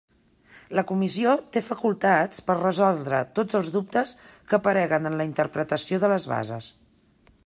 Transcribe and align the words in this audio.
La 0.77 0.83
Comissió 0.91 1.33
té 1.57 1.61
facultats 1.65 2.41
per 2.47 2.55
a 2.55 2.57
resoldre 2.61 3.19
tots 3.41 3.59
els 3.61 3.69
dubtes 3.77 4.15
que 4.31 4.57
apareguen 4.59 5.11
en 5.11 5.19
la 5.21 5.29
interpretació 5.33 6.01
de 6.05 6.11
les 6.15 6.27
bases. 6.33 6.75